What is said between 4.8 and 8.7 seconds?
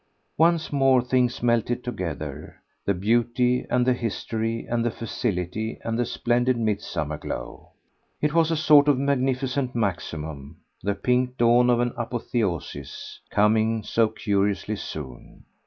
the facility and the splendid midsummer glow: it was a